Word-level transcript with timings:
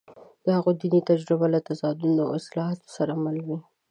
د 0.43 0.47
هغوی 0.57 0.75
دیني 0.81 1.01
تجربه 1.09 1.45
له 1.53 1.59
تضادونو 1.67 2.19
او 2.25 2.29
اصلاحاتو 2.39 2.87
سره 2.97 3.13
مله 3.23 3.43
وه. 3.49 3.59